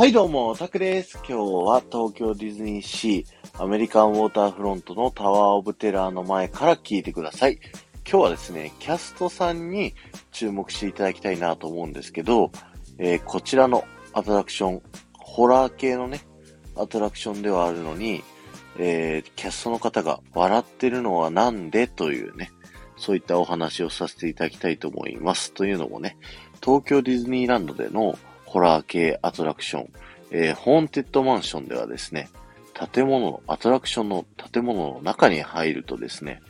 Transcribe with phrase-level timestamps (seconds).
[0.00, 1.18] はいどうも、タクです。
[1.18, 7.58] 今日は東京ディズニーシーアメリカンウォーターフロントのタワーオブテラーの前から聞いてください。
[8.10, 9.94] 今日はですね、キャストさんに
[10.32, 12.50] 注目していただきたいなと思うんですけど、
[12.96, 13.84] えー、こちらの
[14.14, 14.82] アトラクション、
[15.18, 16.22] ホラー系のね、
[16.76, 18.22] アトラクションではあるのに、
[18.78, 22.52] えー、キャストの方が笑ってるのはなんでというね、
[22.96, 25.52] そういったお話をさせていただきたいと思います。
[25.52, 26.16] というのもね、
[26.64, 28.18] 東京ディズニーランドでの
[28.50, 29.92] ホラー系アトラクション、
[30.32, 32.30] えー、ホーンテッドマンションではですね、
[32.92, 36.42] 建物、アトラクションの建物の中に入るとですね、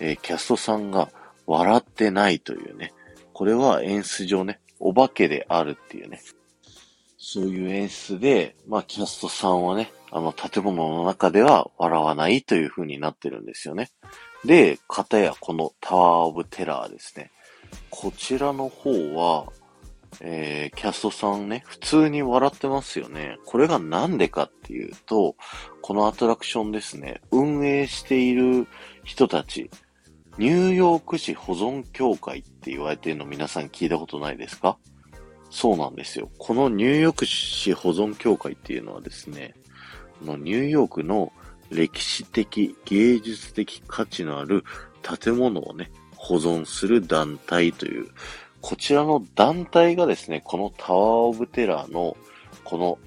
[0.00, 1.10] えー、キャストさんが
[1.46, 2.94] 笑ってないというね、
[3.34, 6.22] これは演出上ね、お化けであるっていうね、
[7.18, 13.90] そういう演出で、まあ、キャストさんはね、あの、建物の中では笑わないという風になってるんですよね。
[14.46, 17.30] で、片やこのタワーオブテラーですね。
[17.90, 19.52] こちらの方は、
[20.20, 23.38] えー、キャストさんね、普通に笑ってますよね。
[23.46, 25.36] これがなんでかっていうと、
[25.80, 28.68] このアトラクションですね、運営している
[29.04, 29.70] 人たち、
[30.38, 34.78] ニューヨーク市保存協会って言われてるの皆さん聞いたことないですか？
[35.50, 36.30] そうなんですよ。
[36.38, 39.54] このニューヨーク市保存協会っていうのはですね、
[40.20, 41.32] このニューヨークの
[41.70, 44.64] 歴史的、芸術的価値のある
[45.20, 48.06] 建物をね、保存する団体という
[48.62, 52.16] こちらの団体がですね、このタワーオブテラーの
[52.62, 52.98] この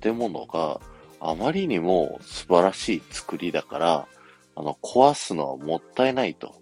[0.00, 0.80] 建物が
[1.20, 4.06] あまりにも素晴らしい作りだから、
[4.54, 6.54] あの、壊すのはもったいないと。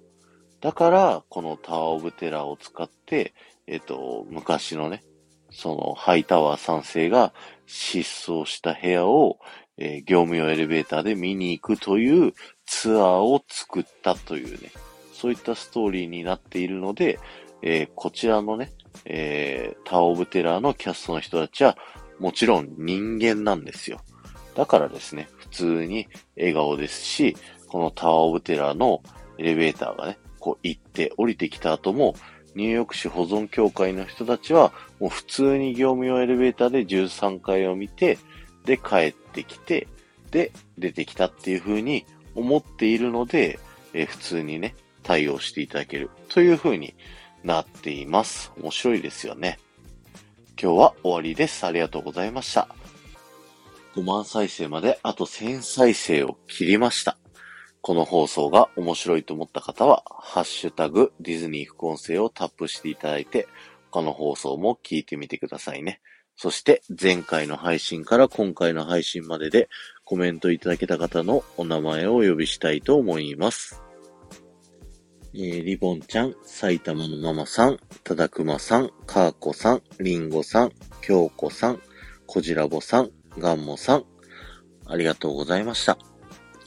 [0.60, 3.34] だから、このタワーオブテラーを使って、
[3.66, 5.04] えっ、と、昔のね、
[5.50, 7.34] そのハイタワー3世が
[7.66, 9.38] 失踪した部屋を、
[9.76, 12.32] えー、業務用エレベーターで見に行くという
[12.66, 14.72] ツアーを作ったというね、
[15.12, 17.18] そういったストーリーになっているので、
[17.62, 18.72] えー、こちらのね、
[19.04, 21.76] えー、ターオブテラーのキャストの人たちは、
[22.18, 24.00] もちろん人間なんですよ。
[24.54, 27.36] だからですね、普通に笑顔ですし、
[27.68, 29.02] このタワーオブテラーの
[29.38, 32.14] エレベーターがね、こう行って降りてきた後も、
[32.54, 38.18] ニューヨーク市保存協会の人たちは、もう普通に業務用エレベーターで13階を見て、
[38.64, 39.86] で帰ってきて、
[40.30, 42.04] で出てきたっていう風に
[42.34, 43.58] 思っているので、
[43.94, 46.94] え、普通にね、対応していただけるという風に
[47.48, 48.52] なっています。
[48.60, 49.58] 面白いですよね。
[50.60, 51.64] 今日は終わりです。
[51.64, 52.68] ありがとうございました。
[53.96, 57.16] 5万再生まであと1000再生を切りました。
[57.80, 63.48] この放送が面白いと思った方は、ハッシュタグディズニー副音声をタップしていただいて、
[63.90, 66.02] 他の放送も聞いてみてくださいね。
[66.36, 69.70] そして前回の配信から今回の配信までで
[70.04, 73.87] コメントいただけた方のお名前をお呼びしたいと思います。
[75.34, 80.72] えー、リボンちゃん、埼玉のママさん、ただくまさん、かーこさん、りんごさん、
[81.02, 81.80] きょうこさん、
[82.26, 84.04] こじらぼさん、がんもさん、
[84.86, 85.98] ありがとうございました。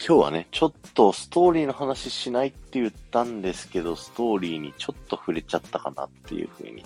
[0.06, 6.84] 今日はね、ちょっとストーリーの話しないって言ったんですけど、ストーリーにちょっと触れちゃったかなっていうふうに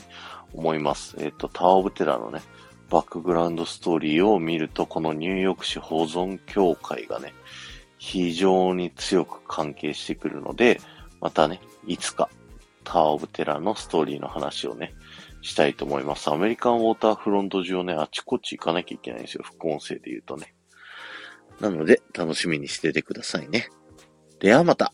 [0.53, 1.15] 思います。
[1.19, 2.41] えっ、ー、と、タワーオブテラのね、
[2.89, 7.33] バックグラウンドストーリーを見ると、このニューヨーク市保存協会がね、
[7.97, 10.79] 非常に強く関係してくるので、
[11.25, 12.29] またね、いつか
[12.83, 14.93] タワーオブテラーのストーリーの話をね、
[15.41, 16.29] したいと思います。
[16.29, 19.43] アメリカンウォーターフロント上ね、あちこち行かなきゃいけないんですよ。
[19.43, 20.53] 副音声で言うとね。
[21.59, 23.69] なので、楽しみにしててくださいね。
[24.39, 24.93] ではまた。